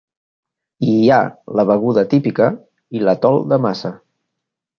[0.85, 1.19] I hi ha
[1.59, 2.49] la beguda típica
[2.97, 3.95] i l'atol de massa.